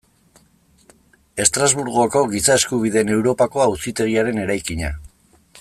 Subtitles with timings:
[1.45, 4.95] Estrasburgoko Giza Eskubideen Europako Auzitegiaren eraikina.